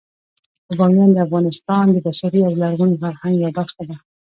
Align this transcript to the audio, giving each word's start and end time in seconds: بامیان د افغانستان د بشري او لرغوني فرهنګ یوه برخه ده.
بامیان 0.77 1.09
د 1.13 1.17
افغانستان 1.25 1.85
د 1.91 1.97
بشري 2.05 2.41
او 2.47 2.53
لرغوني 2.61 2.95
فرهنګ 3.01 3.35
یوه 3.41 3.51
برخه 3.59 3.83
ده. 3.89 3.97